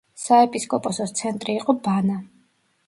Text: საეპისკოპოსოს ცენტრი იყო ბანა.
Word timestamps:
საეპისკოპოსოს 0.21 1.15
ცენტრი 1.21 1.57
იყო 1.61 1.79
ბანა. 1.89 2.21